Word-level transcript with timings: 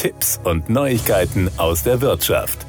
Tipps 0.00 0.40
und 0.44 0.70
Neuigkeiten 0.70 1.50
aus 1.58 1.82
der 1.82 2.00
Wirtschaft. 2.00 2.64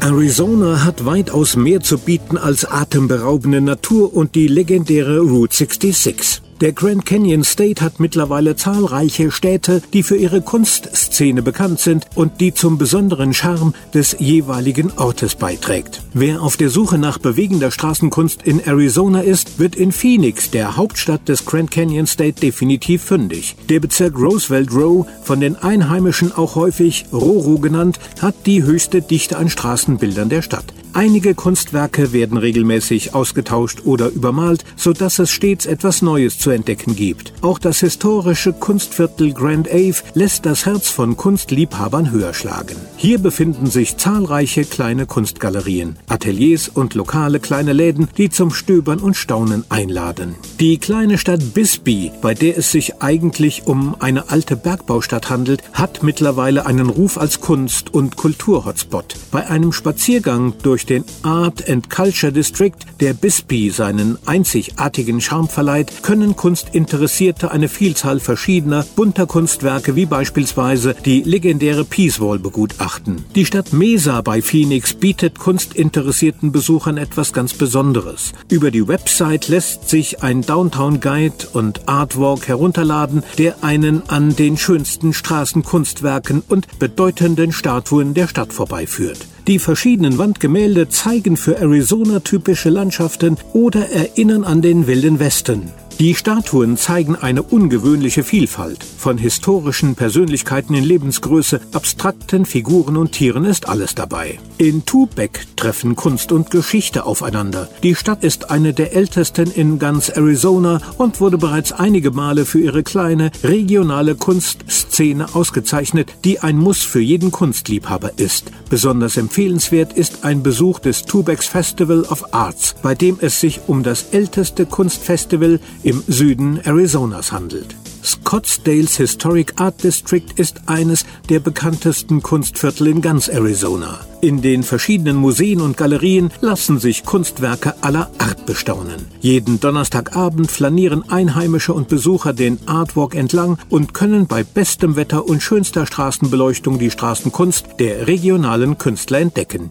Arizona 0.00 0.84
hat 0.84 1.06
weitaus 1.06 1.56
mehr 1.56 1.80
zu 1.80 1.96
bieten 1.96 2.36
als 2.36 2.70
atemberaubende 2.70 3.62
Natur 3.62 4.14
und 4.14 4.34
die 4.34 4.48
legendäre 4.48 5.20
Route 5.20 5.56
66. 5.56 6.42
Der 6.60 6.72
Grand 6.72 7.06
Canyon 7.06 7.44
State 7.44 7.80
hat 7.84 8.00
mittlerweile 8.00 8.56
zahlreiche 8.56 9.30
Städte, 9.30 9.80
die 9.92 10.02
für 10.02 10.16
ihre 10.16 10.40
Kunstszene 10.40 11.40
bekannt 11.40 11.78
sind 11.78 12.06
und 12.16 12.40
die 12.40 12.52
zum 12.52 12.78
besonderen 12.78 13.32
Charme 13.32 13.74
des 13.94 14.16
jeweiligen 14.18 14.90
Ortes 14.96 15.36
beiträgt. 15.36 16.02
Wer 16.14 16.42
auf 16.42 16.56
der 16.56 16.70
Suche 16.70 16.98
nach 16.98 17.18
bewegender 17.18 17.70
Straßenkunst 17.70 18.42
in 18.42 18.58
Arizona 18.58 19.20
ist, 19.20 19.60
wird 19.60 19.76
in 19.76 19.92
Phoenix, 19.92 20.50
der 20.50 20.76
Hauptstadt 20.76 21.28
des 21.28 21.46
Grand 21.46 21.70
Canyon 21.70 22.08
State, 22.08 22.40
definitiv 22.40 23.04
fündig. 23.04 23.54
Der 23.68 23.78
Bezirk 23.78 24.18
Roosevelt 24.18 24.72
Row, 24.74 25.06
von 25.22 25.38
den 25.38 25.54
Einheimischen 25.54 26.32
auch 26.32 26.56
häufig 26.56 27.04
Roro 27.12 27.58
genannt, 27.60 28.00
hat 28.20 28.34
die 28.46 28.64
höchste 28.64 29.00
Dichte 29.00 29.36
an 29.36 29.48
Straßenbildern 29.48 30.28
der 30.28 30.42
Stadt. 30.42 30.74
Einige 30.94 31.34
Kunstwerke 31.34 32.12
werden 32.12 32.38
regelmäßig 32.38 33.14
ausgetauscht 33.14 33.82
oder 33.84 34.08
übermalt, 34.08 34.64
so 34.76 34.92
dass 34.92 35.18
es 35.18 35.30
stets 35.30 35.66
etwas 35.66 36.02
Neues 36.02 36.38
zu 36.38 36.50
entdecken 36.50 36.96
gibt. 36.96 37.32
Auch 37.40 37.58
das 37.58 37.80
historische 37.80 38.52
Kunstviertel 38.52 39.32
Grand 39.32 39.68
Ave 39.68 40.02
lässt 40.14 40.46
das 40.46 40.66
Herz 40.66 40.88
von 40.88 41.16
Kunstliebhabern 41.16 42.10
höher 42.10 42.34
schlagen. 42.34 42.76
Hier 42.96 43.18
befinden 43.18 43.66
sich 43.66 43.96
zahlreiche 43.96 44.64
kleine 44.64 45.06
Kunstgalerien, 45.06 45.96
Ateliers 46.08 46.68
und 46.68 46.94
lokale 46.94 47.38
kleine 47.38 47.72
Läden, 47.72 48.08
die 48.16 48.28
zum 48.28 48.50
Stöbern 48.50 48.98
und 48.98 49.14
Staunen 49.14 49.64
einladen. 49.68 50.34
Die 50.58 50.78
kleine 50.78 51.18
Stadt 51.18 51.54
Bisbee, 51.54 52.10
bei 52.20 52.34
der 52.34 52.58
es 52.58 52.72
sich 52.72 53.00
eigentlich 53.00 53.66
um 53.66 53.94
eine 54.00 54.30
alte 54.30 54.56
Bergbaustadt 54.56 55.30
handelt, 55.30 55.62
hat 55.72 56.02
mittlerweile 56.02 56.66
einen 56.66 56.88
Ruf 56.88 57.18
als 57.18 57.40
Kunst- 57.40 57.94
und 57.94 58.16
Kulturhotspot. 58.16 59.14
Bei 59.30 59.46
einem 59.46 59.72
Spaziergang 59.72 60.54
durch 60.62 60.77
durch 60.78 60.86
den 60.86 61.04
Art 61.24 61.68
and 61.68 61.90
Culture 61.90 62.30
District, 62.30 62.70
der 63.00 63.12
Bisbee 63.12 63.70
seinen 63.70 64.16
einzigartigen 64.26 65.20
Charme 65.20 65.48
verleiht, 65.48 66.04
können 66.04 66.36
Kunstinteressierte 66.36 67.50
eine 67.50 67.68
Vielzahl 67.68 68.20
verschiedener, 68.20 68.86
bunter 68.94 69.26
Kunstwerke 69.26 69.96
wie 69.96 70.06
beispielsweise 70.06 70.94
die 71.04 71.22
legendäre 71.22 71.84
Peace 71.84 72.20
Wall 72.20 72.38
begutachten. 72.38 73.24
Die 73.34 73.44
Stadt 73.44 73.72
Mesa 73.72 74.20
bei 74.20 74.40
Phoenix 74.40 74.94
bietet 74.94 75.40
kunstinteressierten 75.40 76.52
Besuchern 76.52 76.96
etwas 76.96 77.32
ganz 77.32 77.54
Besonderes. 77.54 78.32
Über 78.48 78.70
die 78.70 78.86
Website 78.86 79.48
lässt 79.48 79.88
sich 79.88 80.22
ein 80.22 80.42
Downtown 80.42 81.00
Guide 81.00 81.48
und 81.54 81.88
Artwalk 81.88 82.46
herunterladen, 82.46 83.24
der 83.36 83.64
einen 83.64 84.08
an 84.08 84.36
den 84.36 84.56
schönsten 84.56 85.12
Straßenkunstwerken 85.12 86.44
und 86.48 86.78
bedeutenden 86.78 87.50
Statuen 87.50 88.14
der 88.14 88.28
Stadt 88.28 88.52
vorbeiführt. 88.52 89.26
Die 89.48 89.58
verschiedenen 89.58 90.18
Wandgemälde 90.18 90.90
zeigen 90.90 91.38
für 91.38 91.58
Arizona 91.58 92.20
typische 92.20 92.68
Landschaften 92.68 93.38
oder 93.54 93.88
erinnern 93.88 94.44
an 94.44 94.60
den 94.60 94.86
Wilden 94.86 95.20
Westen. 95.20 95.70
Die 95.98 96.14
Statuen 96.14 96.76
zeigen 96.76 97.16
eine 97.16 97.42
ungewöhnliche 97.42 98.22
Vielfalt. 98.22 98.84
Von 98.84 99.18
historischen 99.18 99.96
Persönlichkeiten 99.96 100.72
in 100.74 100.84
Lebensgröße, 100.84 101.60
abstrakten 101.72 102.46
Figuren 102.46 102.96
und 102.96 103.10
Tieren 103.10 103.44
ist 103.44 103.68
alles 103.68 103.96
dabei. 103.96 104.38
In 104.58 104.84
Tubeck 104.84 105.48
treffen 105.56 105.96
Kunst 105.96 106.30
und 106.30 106.52
Geschichte 106.52 107.04
aufeinander. 107.04 107.68
Die 107.82 107.96
Stadt 107.96 108.22
ist 108.22 108.48
eine 108.48 108.74
der 108.74 108.94
ältesten 108.94 109.50
in 109.50 109.80
ganz 109.80 110.08
Arizona 110.08 110.80
und 110.98 111.20
wurde 111.20 111.36
bereits 111.36 111.72
einige 111.72 112.12
Male 112.12 112.44
für 112.44 112.60
ihre 112.60 112.84
kleine 112.84 113.32
regionale 113.42 114.14
Kunstszene 114.14 115.34
ausgezeichnet, 115.34 116.12
die 116.24 116.38
ein 116.38 116.58
Muss 116.58 116.84
für 116.84 117.00
jeden 117.00 117.32
Kunstliebhaber 117.32 118.12
ist. 118.18 118.52
Besonders 118.70 119.16
empfehlenswert 119.16 119.94
ist 119.94 120.24
ein 120.24 120.44
Besuch 120.44 120.78
des 120.78 121.06
Tubecks 121.06 121.48
Festival 121.48 122.02
of 122.02 122.32
Arts, 122.32 122.76
bei 122.82 122.94
dem 122.94 123.18
es 123.20 123.40
sich 123.40 123.62
um 123.66 123.82
das 123.82 124.06
älteste 124.12 124.64
Kunstfestival 124.64 125.58
im 125.88 126.02
Süden 126.06 126.60
Arizonas 126.66 127.32
handelt. 127.32 127.74
Scottsdales 128.04 128.98
Historic 128.98 129.58
Art 129.58 129.82
District 129.82 130.26
ist 130.36 130.60
eines 130.66 131.06
der 131.30 131.40
bekanntesten 131.40 132.22
Kunstviertel 132.22 132.88
in 132.88 133.00
ganz 133.00 133.28
Arizona. 133.28 134.00
In 134.20 134.42
den 134.42 134.64
verschiedenen 134.64 135.16
Museen 135.16 135.62
und 135.62 135.78
Galerien 135.78 136.30
lassen 136.42 136.78
sich 136.78 137.04
Kunstwerke 137.04 137.74
aller 137.80 138.10
Art 138.18 138.44
bestaunen. 138.44 139.06
Jeden 139.20 139.60
Donnerstagabend 139.60 140.50
flanieren 140.50 141.08
Einheimische 141.08 141.72
und 141.72 141.88
Besucher 141.88 142.34
den 142.34 142.58
Artwalk 142.66 143.14
entlang 143.14 143.56
und 143.70 143.94
können 143.94 144.26
bei 144.26 144.44
bestem 144.44 144.94
Wetter 144.94 145.26
und 145.26 145.42
schönster 145.42 145.86
Straßenbeleuchtung 145.86 146.78
die 146.78 146.90
Straßenkunst 146.90 147.64
der 147.78 148.06
regionalen 148.06 148.76
Künstler 148.76 149.20
entdecken. 149.20 149.70